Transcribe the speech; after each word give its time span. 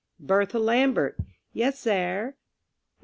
"Bertha 0.19 0.57
Lambert."... 0.57 1.15
"Yes, 1.53 1.85
'air." 1.85 2.35